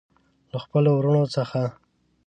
له 0.51 0.57
خپلو 0.65 0.89
وروڼو 0.95 1.23
څخه. 1.35 1.61